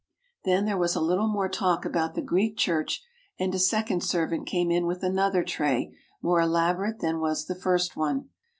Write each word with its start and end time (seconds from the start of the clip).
Then 0.45 0.65
there 0.65 0.79
was 0.79 0.95
a 0.95 0.99
little 0.99 1.27
more 1.27 1.47
talk 1.47 1.85
about 1.85 2.15
the 2.15 2.23
Greek 2.23 2.57
Church 2.57 3.03
and 3.37 3.53
a 3.53 3.59
second 3.59 4.03
servant 4.03 4.47
came 4.47 4.71
in 4.71 4.87
with 4.87 5.03
another 5.03 5.43
tray 5.43 5.95
more 6.23 6.41
elaborate 6.41 7.01
than 7.01 7.19
was 7.19 7.45
the 7.45 7.53
first 7.53 7.95
one. 7.95 8.29